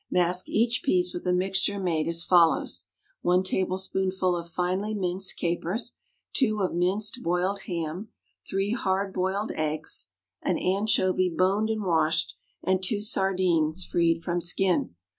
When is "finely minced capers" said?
4.49-5.93